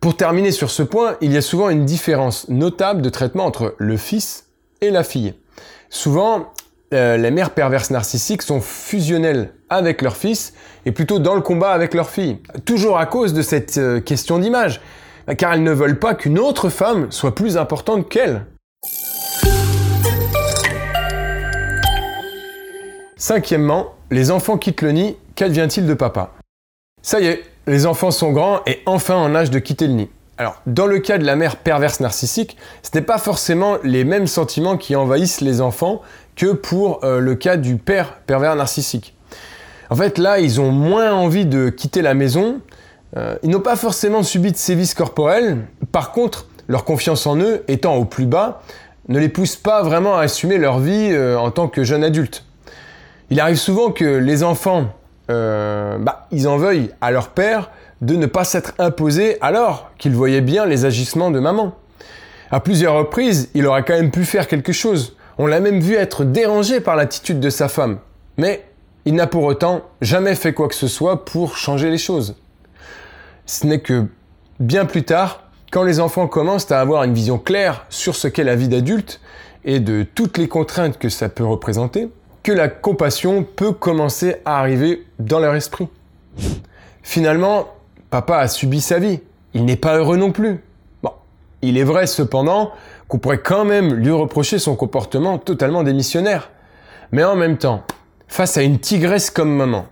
Pour 0.00 0.16
terminer 0.16 0.52
sur 0.52 0.70
ce 0.70 0.82
point, 0.82 1.16
il 1.20 1.32
y 1.32 1.36
a 1.36 1.42
souvent 1.42 1.68
une 1.70 1.84
différence 1.84 2.48
notable 2.48 3.02
de 3.02 3.10
traitement 3.10 3.44
entre 3.44 3.74
le 3.78 3.96
fils 3.96 4.46
et 4.80 4.90
la 4.90 5.04
fille. 5.04 5.34
Souvent, 5.88 6.52
euh, 6.92 7.16
les 7.16 7.30
mères 7.30 7.50
perverses 7.50 7.90
narcissiques 7.90 8.42
sont 8.42 8.60
fusionnelles 8.60 9.54
avec 9.68 10.02
leur 10.02 10.16
fils 10.16 10.52
et 10.86 10.92
plutôt 10.92 11.18
dans 11.18 11.34
le 11.34 11.40
combat 11.40 11.72
avec 11.72 11.94
leur 11.94 12.10
fille. 12.10 12.38
Toujours 12.64 12.98
à 12.98 13.06
cause 13.06 13.32
de 13.32 13.42
cette 13.42 13.78
euh, 13.78 14.00
question 14.00 14.38
d'image 14.38 14.80
car 15.38 15.54
elles 15.54 15.62
ne 15.62 15.72
veulent 15.72 15.98
pas 15.98 16.14
qu'une 16.14 16.38
autre 16.38 16.68
femme 16.68 17.10
soit 17.10 17.34
plus 17.34 17.56
importante 17.56 18.08
qu'elles. 18.08 18.44
Cinquièmement, 23.16 23.94
les 24.10 24.30
enfants 24.30 24.58
quittent 24.58 24.82
le 24.82 24.92
nid, 24.92 25.16
qu'advient-il 25.34 25.86
de 25.86 25.94
papa? 25.94 26.32
Ça 27.00 27.20
y 27.20 27.26
est, 27.26 27.44
les 27.66 27.86
enfants 27.86 28.10
sont 28.10 28.32
grands 28.32 28.60
et 28.66 28.82
enfin 28.84 29.16
en 29.16 29.34
âge 29.34 29.50
de 29.50 29.58
quitter 29.58 29.86
le 29.86 29.94
nid. 29.94 30.10
Alors, 30.36 30.60
dans 30.66 30.86
le 30.86 30.98
cas 30.98 31.16
de 31.16 31.24
la 31.24 31.36
mère 31.36 31.56
perverse 31.56 32.00
narcissique, 32.00 32.56
ce 32.82 32.90
n'est 32.94 33.04
pas 33.04 33.18
forcément 33.18 33.78
les 33.84 34.02
mêmes 34.02 34.26
sentiments 34.26 34.76
qui 34.76 34.96
envahissent 34.96 35.40
les 35.40 35.60
enfants 35.60 36.02
que 36.36 36.52
pour 36.52 37.04
euh, 37.04 37.20
le 37.20 37.34
cas 37.34 37.56
du 37.56 37.76
père 37.76 38.18
pervers 38.26 38.56
narcissique. 38.56 39.14
En 39.90 39.96
fait, 39.96 40.18
là, 40.18 40.38
ils 40.40 40.60
ont 40.60 40.70
moins 40.70 41.12
envie 41.12 41.46
de 41.46 41.68
quitter 41.68 42.02
la 42.02 42.14
maison. 42.14 42.60
Euh, 43.16 43.36
ils 43.42 43.50
n'ont 43.50 43.60
pas 43.60 43.76
forcément 43.76 44.22
subi 44.22 44.50
de 44.50 44.56
sévices 44.56 44.94
corporels. 44.94 45.58
Par 45.92 46.12
contre, 46.12 46.46
leur 46.66 46.84
confiance 46.84 47.26
en 47.26 47.38
eux, 47.38 47.62
étant 47.68 47.94
au 47.96 48.04
plus 48.04 48.26
bas, 48.26 48.62
ne 49.08 49.18
les 49.18 49.28
pousse 49.28 49.56
pas 49.56 49.82
vraiment 49.82 50.16
à 50.16 50.22
assumer 50.22 50.56
leur 50.58 50.78
vie 50.78 51.10
euh, 51.12 51.36
en 51.36 51.50
tant 51.50 51.68
que 51.68 51.84
jeunes 51.84 52.02
adultes. 52.02 52.44
Il 53.30 53.40
arrive 53.40 53.56
souvent 53.56 53.90
que 53.90 54.04
les 54.04 54.42
enfants, 54.42 54.92
bah, 55.28 56.26
ils 56.30 56.46
en 56.46 56.58
veuillent 56.58 56.90
à 57.00 57.10
leur 57.10 57.28
père 57.28 57.70
de 58.02 58.16
ne 58.16 58.26
pas 58.26 58.44
s'être 58.44 58.74
imposés 58.78 59.38
alors 59.40 59.90
qu'ils 59.96 60.14
voyaient 60.14 60.42
bien 60.42 60.66
les 60.66 60.84
agissements 60.84 61.30
de 61.30 61.40
maman. 61.40 61.74
À 62.50 62.60
plusieurs 62.60 62.94
reprises, 62.94 63.48
il 63.54 63.66
aurait 63.66 63.82
quand 63.82 63.94
même 63.94 64.10
pu 64.10 64.24
faire 64.24 64.46
quelque 64.46 64.72
chose. 64.72 65.16
On 65.38 65.46
l'a 65.46 65.60
même 65.60 65.80
vu 65.80 65.94
être 65.94 66.24
dérangé 66.24 66.80
par 66.80 66.96
l'attitude 66.96 67.40
de 67.40 67.50
sa 67.50 67.68
femme. 67.68 67.98
Mais 68.36 68.64
il 69.04 69.14
n'a 69.14 69.26
pour 69.26 69.44
autant 69.44 69.82
jamais 70.00 70.34
fait 70.34 70.52
quoi 70.52 70.68
que 70.68 70.74
ce 70.74 70.88
soit 70.88 71.24
pour 71.24 71.56
changer 71.56 71.90
les 71.90 71.98
choses. 71.98 72.36
Ce 73.46 73.66
n'est 73.66 73.80
que 73.80 74.06
bien 74.60 74.86
plus 74.86 75.02
tard, 75.02 75.42
quand 75.70 75.82
les 75.82 76.00
enfants 76.00 76.28
commencent 76.28 76.70
à 76.70 76.80
avoir 76.80 77.04
une 77.04 77.14
vision 77.14 77.38
claire 77.38 77.84
sur 77.88 78.14
ce 78.14 78.28
qu'est 78.28 78.44
la 78.44 78.56
vie 78.56 78.68
d'adulte 78.68 79.20
et 79.64 79.80
de 79.80 80.04
toutes 80.14 80.38
les 80.38 80.48
contraintes 80.48 80.98
que 80.98 81.08
ça 81.08 81.28
peut 81.28 81.44
représenter, 81.44 82.08
que 82.42 82.52
la 82.52 82.68
compassion 82.68 83.42
peut 83.42 83.72
commencer 83.72 84.36
à 84.44 84.60
arriver 84.60 85.04
dans 85.18 85.40
leur 85.40 85.54
esprit. 85.54 85.88
Finalement, 87.02 87.68
papa 88.10 88.38
a 88.38 88.48
subi 88.48 88.80
sa 88.80 88.98
vie. 88.98 89.20
Il 89.52 89.64
n'est 89.64 89.76
pas 89.76 89.96
heureux 89.96 90.16
non 90.16 90.30
plus. 90.32 90.62
Bon, 91.02 91.12
il 91.62 91.76
est 91.76 91.84
vrai 91.84 92.06
cependant 92.06 92.72
qu'on 93.08 93.18
pourrait 93.18 93.38
quand 93.38 93.64
même 93.64 93.94
lui 93.94 94.10
reprocher 94.10 94.58
son 94.58 94.76
comportement 94.76 95.38
totalement 95.38 95.82
démissionnaire. 95.82 96.50
Mais 97.12 97.24
en 97.24 97.36
même 97.36 97.58
temps, 97.58 97.82
face 98.28 98.56
à 98.56 98.62
une 98.62 98.78
tigresse 98.78 99.30
comme 99.30 99.54
maman, 99.54 99.86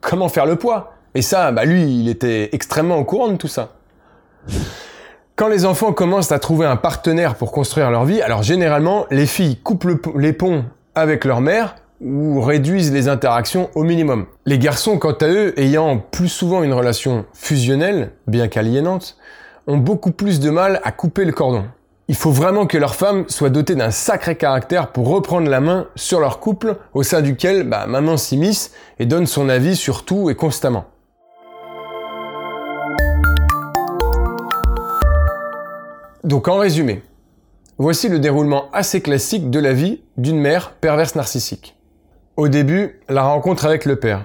comment 0.00 0.28
faire 0.28 0.46
le 0.46 0.56
poids? 0.56 0.94
Et 1.14 1.22
ça, 1.22 1.52
bah 1.52 1.64
lui, 1.64 1.82
il 1.82 2.08
était 2.08 2.50
extrêmement 2.52 2.96
au 2.96 3.04
courant 3.04 3.28
de 3.28 3.36
tout 3.36 3.48
ça. 3.48 3.74
Quand 5.36 5.48
les 5.48 5.64
enfants 5.64 5.92
commencent 5.92 6.32
à 6.32 6.38
trouver 6.38 6.66
un 6.66 6.76
partenaire 6.76 7.34
pour 7.34 7.52
construire 7.52 7.90
leur 7.90 8.04
vie, 8.04 8.20
alors 8.22 8.42
généralement, 8.42 9.06
les 9.10 9.26
filles 9.26 9.56
coupent 9.56 9.86
les 10.16 10.32
ponts 10.32 10.64
avec 10.94 11.24
leur 11.24 11.40
mère 11.40 11.76
ou 12.00 12.40
réduisent 12.40 12.92
les 12.92 13.08
interactions 13.08 13.70
au 13.74 13.82
minimum. 13.82 14.26
Les 14.46 14.58
garçons, 14.58 14.98
quant 14.98 15.12
à 15.12 15.28
eux, 15.28 15.58
ayant 15.58 15.98
plus 15.98 16.28
souvent 16.28 16.62
une 16.62 16.72
relation 16.72 17.24
fusionnelle, 17.34 18.12
bien 18.26 18.48
qu'aliénante, 18.48 19.16
ont 19.66 19.76
beaucoup 19.76 20.12
plus 20.12 20.40
de 20.40 20.50
mal 20.50 20.80
à 20.84 20.92
couper 20.92 21.24
le 21.24 21.32
cordon. 21.32 21.66
Il 22.10 22.16
faut 22.16 22.30
vraiment 22.30 22.66
que 22.66 22.78
leur 22.78 22.94
femme 22.94 23.26
soit 23.28 23.50
dotée 23.50 23.74
d'un 23.74 23.90
sacré 23.90 24.34
caractère 24.34 24.92
pour 24.92 25.08
reprendre 25.08 25.50
la 25.50 25.60
main 25.60 25.88
sur 25.94 26.20
leur 26.20 26.40
couple 26.40 26.76
au 26.94 27.02
sein 27.02 27.20
duquel 27.20 27.68
bah, 27.68 27.86
maman 27.86 28.16
s'immisce 28.16 28.72
et 28.98 29.04
donne 29.04 29.26
son 29.26 29.50
avis 29.50 29.76
sur 29.76 30.06
tout 30.06 30.30
et 30.30 30.34
constamment. 30.34 30.86
Donc 36.24 36.48
en 36.48 36.56
résumé, 36.56 37.02
voici 37.76 38.08
le 38.08 38.18
déroulement 38.18 38.70
assez 38.72 39.02
classique 39.02 39.50
de 39.50 39.58
la 39.58 39.74
vie 39.74 40.00
d'une 40.16 40.40
mère 40.40 40.72
perverse 40.72 41.14
narcissique. 41.14 41.76
Au 42.36 42.48
début, 42.48 43.00
la 43.10 43.24
rencontre 43.24 43.66
avec 43.66 43.84
le 43.84 43.96
père. 43.96 44.24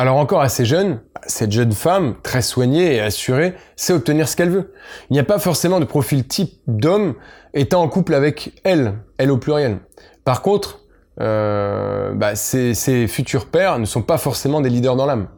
Alors 0.00 0.16
encore 0.16 0.40
assez 0.40 0.64
jeune, 0.64 1.00
cette 1.26 1.52
jeune 1.52 1.72
femme, 1.72 2.14
très 2.22 2.40
soignée 2.40 2.94
et 2.94 3.00
assurée, 3.00 3.52
sait 3.76 3.92
obtenir 3.92 4.28
ce 4.28 4.34
qu'elle 4.34 4.48
veut. 4.48 4.72
Il 5.10 5.12
n'y 5.12 5.18
a 5.18 5.24
pas 5.24 5.38
forcément 5.38 5.78
de 5.78 5.84
profil 5.84 6.26
type 6.26 6.54
d'homme 6.66 7.16
étant 7.52 7.82
en 7.82 7.88
couple 7.88 8.14
avec 8.14 8.58
elle, 8.64 8.94
elle 9.18 9.30
au 9.30 9.36
pluriel. 9.36 9.76
Par 10.24 10.40
contre, 10.40 10.80
euh, 11.20 12.14
bah, 12.14 12.34
ses, 12.34 13.06
futurs 13.08 13.44
pères 13.44 13.78
ne 13.78 13.84
sont 13.84 14.00
pas 14.00 14.16
forcément 14.16 14.62
des 14.62 14.70
leaders 14.70 14.96
dans 14.96 15.04
l'âme. 15.04 15.28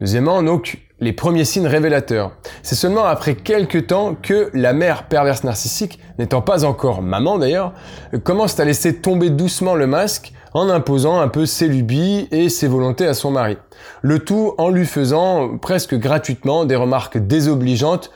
Deuxièmement, 0.00 0.42
donc, 0.42 0.80
les 1.00 1.14
premiers 1.14 1.46
signes 1.46 1.66
révélateurs. 1.66 2.32
C'est 2.62 2.74
seulement 2.74 3.06
après 3.06 3.36
quelques 3.36 3.86
temps 3.86 4.14
que 4.14 4.50
la 4.52 4.74
mère 4.74 5.08
perverse 5.08 5.44
narcissique, 5.44 5.98
n'étant 6.18 6.42
pas 6.42 6.66
encore 6.66 7.00
maman 7.00 7.38
d'ailleurs, 7.38 7.72
commence 8.22 8.60
à 8.60 8.66
laisser 8.66 8.96
tomber 8.96 9.30
doucement 9.30 9.74
le 9.74 9.86
masque 9.86 10.34
en 10.58 10.68
imposant 10.68 11.20
un 11.20 11.28
peu 11.28 11.46
ses 11.46 11.68
lubies 11.68 12.26
et 12.32 12.48
ses 12.48 12.66
volontés 12.66 13.06
à 13.06 13.14
son 13.14 13.30
mari. 13.30 13.56
Le 14.02 14.18
tout 14.18 14.54
en 14.58 14.70
lui 14.70 14.86
faisant 14.86 15.56
presque 15.56 15.94
gratuitement 15.94 16.64
des 16.64 16.74
remarques 16.74 17.18
désobligeantes 17.18 18.10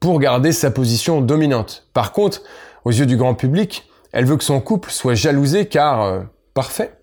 pour 0.00 0.18
garder 0.18 0.52
sa 0.52 0.70
position 0.70 1.20
dominante. 1.20 1.86
Par 1.92 2.12
contre, 2.12 2.42
aux 2.84 2.90
yeux 2.90 3.06
du 3.06 3.16
grand 3.16 3.34
public, 3.34 3.88
elle 4.12 4.24
veut 4.24 4.36
que 4.36 4.44
son 4.44 4.60
couple 4.60 4.90
soit 4.90 5.14
jalousé 5.14 5.66
car 5.66 6.02
euh, 6.02 6.20
parfait. 6.54 6.98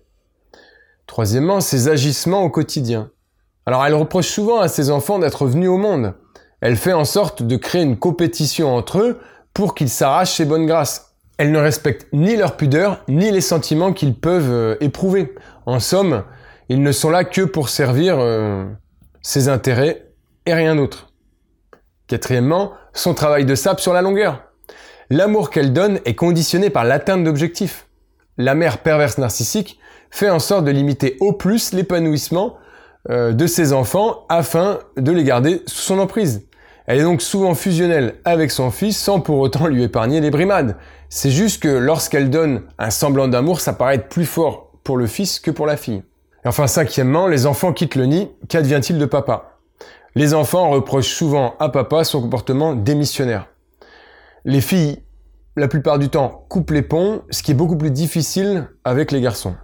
Troisièmement, 1.06 1.60
ses 1.60 1.88
agissements 1.88 2.42
au 2.42 2.50
quotidien. 2.50 3.10
Alors 3.66 3.86
elle 3.86 3.94
reproche 3.94 4.28
souvent 4.28 4.58
à 4.58 4.68
ses 4.68 4.90
enfants 4.90 5.20
d'être 5.20 5.46
venus 5.46 5.68
au 5.68 5.76
monde. 5.76 6.14
Elle 6.60 6.76
fait 6.76 6.92
en 6.92 7.04
sorte 7.04 7.42
de 7.42 7.56
créer 7.56 7.82
une 7.82 7.98
compétition 7.98 8.74
entre 8.74 8.98
eux 8.98 9.20
pour 9.54 9.74
qu'ils 9.74 9.88
s'arrachent 9.88 10.34
ses 10.34 10.44
bonnes 10.44 10.66
grâces. 10.66 11.09
Elles 11.40 11.52
ne 11.52 11.58
respectent 11.58 12.06
ni 12.12 12.36
leur 12.36 12.58
pudeur, 12.58 13.02
ni 13.08 13.30
les 13.30 13.40
sentiments 13.40 13.94
qu'ils 13.94 14.14
peuvent 14.14 14.52
euh, 14.52 14.76
éprouver. 14.80 15.34
En 15.64 15.80
somme, 15.80 16.24
ils 16.68 16.82
ne 16.82 16.92
sont 16.92 17.08
là 17.08 17.24
que 17.24 17.40
pour 17.40 17.70
servir 17.70 18.18
euh, 18.18 18.66
ses 19.22 19.48
intérêts 19.48 20.10
et 20.44 20.52
rien 20.52 20.76
d'autre. 20.76 21.14
Quatrièmement, 22.08 22.72
son 22.92 23.14
travail 23.14 23.46
de 23.46 23.54
sable 23.54 23.80
sur 23.80 23.94
la 23.94 24.02
longueur. 24.02 24.42
L'amour 25.08 25.48
qu'elle 25.48 25.72
donne 25.72 26.00
est 26.04 26.14
conditionné 26.14 26.68
par 26.68 26.84
l'atteinte 26.84 27.24
d'objectifs. 27.24 27.86
La 28.36 28.54
mère 28.54 28.82
perverse 28.82 29.16
narcissique 29.16 29.80
fait 30.10 30.28
en 30.28 30.40
sorte 30.40 30.66
de 30.66 30.70
limiter 30.70 31.16
au 31.20 31.32
plus 31.32 31.72
l'épanouissement 31.72 32.58
euh, 33.08 33.32
de 33.32 33.46
ses 33.46 33.72
enfants 33.72 34.26
afin 34.28 34.80
de 34.98 35.10
les 35.10 35.24
garder 35.24 35.62
sous 35.66 35.80
son 35.80 36.00
emprise. 36.00 36.46
Elle 36.90 36.98
est 36.98 37.04
donc 37.04 37.22
souvent 37.22 37.54
fusionnelle 37.54 38.16
avec 38.24 38.50
son 38.50 38.72
fils 38.72 38.98
sans 38.98 39.20
pour 39.20 39.38
autant 39.38 39.68
lui 39.68 39.84
épargner 39.84 40.20
les 40.20 40.32
brimades. 40.32 40.74
C'est 41.08 41.30
juste 41.30 41.62
que 41.62 41.68
lorsqu'elle 41.68 42.30
donne 42.30 42.62
un 42.80 42.90
semblant 42.90 43.28
d'amour, 43.28 43.60
ça 43.60 43.72
paraît 43.72 43.94
être 43.94 44.08
plus 44.08 44.24
fort 44.24 44.72
pour 44.82 44.96
le 44.96 45.06
fils 45.06 45.38
que 45.38 45.52
pour 45.52 45.68
la 45.68 45.76
fille. 45.76 46.02
Et 46.44 46.48
enfin, 46.48 46.66
cinquièmement, 46.66 47.28
les 47.28 47.46
enfants 47.46 47.72
quittent 47.72 47.94
le 47.94 48.06
nid. 48.06 48.28
Qu'advient-il 48.48 48.98
de 48.98 49.06
papa? 49.06 49.60
Les 50.16 50.34
enfants 50.34 50.68
reprochent 50.68 51.14
souvent 51.14 51.54
à 51.60 51.68
papa 51.68 52.02
son 52.02 52.22
comportement 52.22 52.74
démissionnaire. 52.74 53.46
Les 54.44 54.60
filles, 54.60 55.00
la 55.54 55.68
plupart 55.68 56.00
du 56.00 56.08
temps, 56.08 56.44
coupent 56.48 56.72
les 56.72 56.82
ponts, 56.82 57.22
ce 57.30 57.44
qui 57.44 57.52
est 57.52 57.54
beaucoup 57.54 57.76
plus 57.76 57.92
difficile 57.92 58.66
avec 58.82 59.12
les 59.12 59.20
garçons. 59.20 59.54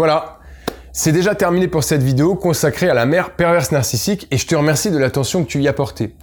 Voilà, 0.00 0.38
c'est 0.94 1.12
déjà 1.12 1.34
terminé 1.34 1.68
pour 1.68 1.84
cette 1.84 2.02
vidéo 2.02 2.34
consacrée 2.34 2.88
à 2.88 2.94
la 2.94 3.04
mère 3.04 3.36
perverse 3.36 3.70
narcissique 3.70 4.26
et 4.30 4.38
je 4.38 4.46
te 4.46 4.54
remercie 4.54 4.90
de 4.90 4.96
l'attention 4.96 5.44
que 5.44 5.48
tu 5.50 5.60
y 5.60 5.68
as 5.68 5.74
portée. 5.74 6.14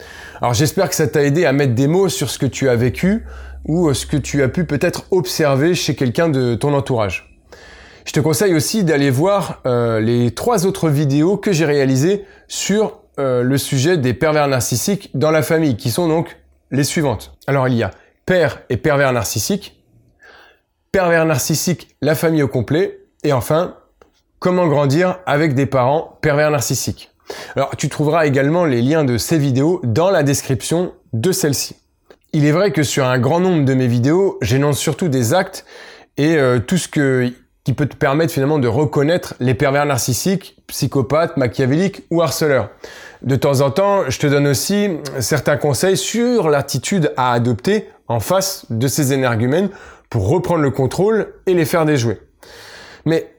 Alors 0.42 0.56
j'espère 0.56 0.90
que 0.90 0.96
ça 0.96 1.06
t'a 1.06 1.22
aidé 1.22 1.46
à 1.46 1.54
mettre 1.54 1.76
des 1.76 1.86
mots 1.86 2.10
sur 2.10 2.32
ce 2.32 2.40
que 2.40 2.48
tu 2.48 2.70
as 2.70 2.76
vécu 2.76 3.28
ou 3.66 3.88
euh, 3.88 3.94
ce 3.94 4.08
que 4.08 4.18
tu 4.18 4.42
as 4.42 4.48
pu 4.48 4.66
peut-être 4.66 5.06
observer 5.12 5.76
chez 5.76 5.94
quelqu'un 5.94 6.28
de 6.28 6.56
ton 6.56 6.74
entourage. 6.74 7.38
Je 8.04 8.14
te 8.14 8.20
conseille 8.20 8.56
aussi 8.56 8.84
d'aller 8.84 9.12
voir 9.12 9.62
euh, 9.68 10.00
les 10.00 10.32
trois 10.32 10.66
autres 10.66 10.90
vidéos 10.90 11.38
que 11.38 11.52
j'ai 11.52 11.66
réalisées 11.66 12.26
sur 12.48 13.02
euh, 13.20 13.44
le 13.44 13.60
sujet 13.60 14.00
des 14.00 14.16
pervers 14.16 14.48
narcissiques 14.48 15.12
dans 15.14 15.30
la 15.30 15.44
famille, 15.44 15.78
qui 15.78 15.92
sont 15.92 16.08
donc 16.08 16.36
les 16.72 16.84
suivantes. 16.84 17.38
Alors 17.46 17.68
il 17.68 17.76
y 17.76 17.84
a 17.84 17.92
père 18.26 18.60
et 18.72 18.78
pervers 18.78 19.14
narcissique, 19.14 19.84
pervers 20.92 21.26
narcissique, 21.26 21.96
la 22.02 22.16
famille 22.16 22.42
au 22.42 22.48
complet, 22.48 23.02
et 23.24 23.34
enfin, 23.34 23.76
comment 24.40 24.68
grandir 24.68 25.20
avec 25.26 25.56
des 25.56 25.66
parents 25.66 26.18
pervers 26.22 26.52
narcissiques. 26.52 27.12
Alors 27.56 27.76
tu 27.76 27.90
trouveras 27.90 28.26
également 28.26 28.66
les 28.66 28.82
liens 28.82 29.04
de 29.04 29.18
ces 29.18 29.38
vidéos 29.38 29.82
dans 29.84 30.10
la 30.10 30.24
description 30.24 30.94
de 31.14 31.32
celle-ci. 31.32 31.76
Il 32.34 32.46
est 32.46 32.52
vrai 32.52 32.72
que 32.72 32.84
sur 32.84 33.06
un 33.06 33.20
grand 33.20 33.40
nombre 33.40 33.66
de 33.66 33.74
mes 33.74 33.88
vidéos, 33.88 34.38
j'énonce 34.42 34.78
surtout 34.78 35.08
des 35.08 35.34
actes 35.34 35.66
et 36.18 36.38
euh, 36.38 36.60
tout 36.60 36.78
ce 36.78 36.88
que, 36.88 37.32
qui 37.64 37.74
peut 37.74 37.86
te 37.86 37.96
permettre 37.96 38.34
finalement 38.34 38.60
de 38.60 38.68
reconnaître 38.68 39.34
les 39.40 39.54
pervers 39.54 39.86
narcissiques, 39.86 40.58
psychopathes, 40.68 41.38
machiavéliques 41.38 42.04
ou 42.12 42.22
harceleurs. 42.22 42.70
De 43.22 43.36
temps 43.36 43.62
en 43.62 43.72
temps, 43.72 44.10
je 44.10 44.20
te 44.20 44.28
donne 44.28 44.48
aussi 44.48 44.90
certains 45.20 45.58
conseils 45.58 45.98
sur 45.98 46.50
l'attitude 46.50 47.14
à 47.18 47.34
adopter 47.34 47.90
en 48.08 48.20
face 48.20 48.66
de 48.70 48.88
ces 48.88 49.14
énergumènes 49.14 49.70
pour 50.10 50.30
reprendre 50.30 50.62
le 50.62 50.72
contrôle 50.72 51.34
et 51.46 51.54
les 51.54 51.66
faire 51.66 51.86
déjouer. 51.86 52.20
Mais 53.08 53.34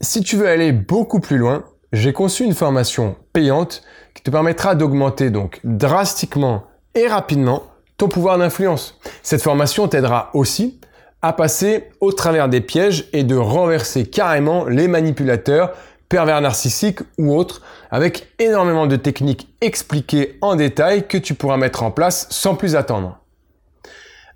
si 0.00 0.20
tu 0.20 0.34
veux 0.34 0.48
aller 0.48 0.72
beaucoup 0.72 1.20
plus 1.20 1.38
loin, 1.38 1.62
j'ai 1.92 2.12
conçu 2.12 2.42
une 2.42 2.54
formation 2.54 3.14
payante 3.32 3.84
qui 4.14 4.22
te 4.24 4.32
permettra 4.32 4.74
d'augmenter 4.74 5.30
donc 5.30 5.60
drastiquement 5.62 6.64
et 6.96 7.06
rapidement 7.06 7.62
ton 7.98 8.08
pouvoir 8.08 8.36
d'influence. 8.36 8.98
Cette 9.22 9.40
formation 9.40 9.86
t'aidera 9.86 10.30
aussi 10.34 10.80
à 11.22 11.32
passer 11.32 11.90
au 12.00 12.10
travers 12.10 12.48
des 12.48 12.60
pièges 12.60 13.08
et 13.12 13.22
de 13.22 13.36
renverser 13.36 14.06
carrément 14.06 14.64
les 14.64 14.88
manipulateurs, 14.88 15.70
pervers 16.08 16.40
narcissiques 16.40 16.98
ou 17.16 17.32
autres, 17.32 17.62
avec 17.92 18.26
énormément 18.40 18.88
de 18.88 18.96
techniques 18.96 19.54
expliquées 19.60 20.36
en 20.40 20.56
détail 20.56 21.06
que 21.06 21.16
tu 21.16 21.34
pourras 21.34 21.58
mettre 21.58 21.84
en 21.84 21.92
place 21.92 22.26
sans 22.30 22.56
plus 22.56 22.74
attendre. 22.74 23.21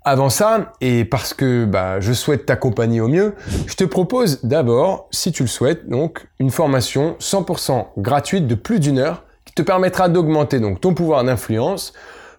Avant 0.09 0.29
ça, 0.29 0.71
et 0.79 1.03
parce 1.03 1.33
que 1.33 1.65
bah, 1.65 1.99
je 1.99 2.13
souhaite 2.13 2.45
t'accompagner 2.45 3.01
au 3.01 3.09
mieux, 3.09 3.35
je 3.65 3.75
te 3.75 3.83
propose 3.83 4.39
d'abord, 4.41 5.09
si 5.11 5.33
tu 5.33 5.43
le 5.43 5.49
souhaites, 5.49 5.89
donc 5.89 6.29
une 6.39 6.49
formation 6.49 7.17
100% 7.19 7.87
gratuite 7.97 8.47
de 8.47 8.55
plus 8.55 8.79
d'une 8.79 8.99
heure 8.99 9.25
qui 9.43 9.53
te 9.53 9.61
permettra 9.61 10.07
d'augmenter 10.07 10.61
donc 10.61 10.79
ton 10.79 10.93
pouvoir 10.93 11.25
d'influence 11.25 11.91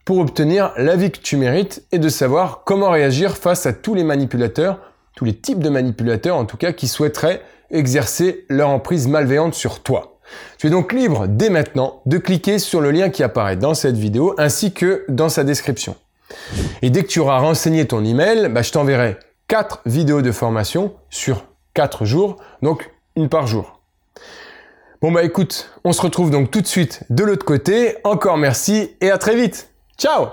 pour 0.06 0.16
obtenir 0.16 0.72
la 0.78 0.96
vie 0.96 1.10
que 1.10 1.18
tu 1.18 1.36
mérites 1.36 1.84
et 1.92 1.98
de 1.98 2.08
savoir 2.08 2.62
comment 2.64 2.88
réagir 2.88 3.36
face 3.36 3.66
à 3.66 3.74
tous 3.74 3.92
les 3.92 4.02
manipulateurs, 4.02 4.80
tous 5.14 5.26
les 5.26 5.34
types 5.34 5.62
de 5.62 5.68
manipulateurs 5.68 6.38
en 6.38 6.46
tout 6.46 6.56
cas 6.56 6.72
qui 6.72 6.88
souhaiteraient 6.88 7.42
exercer 7.70 8.46
leur 8.48 8.70
emprise 8.70 9.08
malveillante 9.08 9.52
sur 9.52 9.82
toi. 9.82 10.20
Tu 10.56 10.68
es 10.68 10.70
donc 10.70 10.94
libre 10.94 11.26
dès 11.28 11.50
maintenant 11.50 12.00
de 12.06 12.16
cliquer 12.16 12.60
sur 12.60 12.80
le 12.80 12.92
lien 12.92 13.10
qui 13.10 13.22
apparaît 13.22 13.56
dans 13.56 13.74
cette 13.74 13.98
vidéo 13.98 14.34
ainsi 14.38 14.72
que 14.72 15.04
dans 15.10 15.28
sa 15.28 15.44
description. 15.44 15.96
Et 16.82 16.90
dès 16.90 17.02
que 17.02 17.08
tu 17.08 17.20
auras 17.20 17.38
renseigné 17.38 17.86
ton 17.86 18.04
email, 18.04 18.48
bah, 18.50 18.62
je 18.62 18.72
t'enverrai 18.72 19.18
4 19.48 19.80
vidéos 19.86 20.22
de 20.22 20.32
formation 20.32 20.94
sur 21.10 21.44
4 21.74 22.04
jours, 22.04 22.36
donc 22.62 22.90
une 23.16 23.28
par 23.28 23.46
jour. 23.46 23.80
Bon 25.00 25.12
bah 25.12 25.22
écoute, 25.22 25.70
on 25.84 25.92
se 25.92 26.02
retrouve 26.02 26.30
donc 26.30 26.50
tout 26.50 26.60
de 26.60 26.66
suite 26.66 27.04
de 27.08 27.22
l'autre 27.22 27.44
côté. 27.44 27.96
Encore 28.02 28.36
merci 28.36 28.96
et 29.00 29.10
à 29.10 29.18
très 29.18 29.36
vite. 29.36 29.70
Ciao 29.96 30.30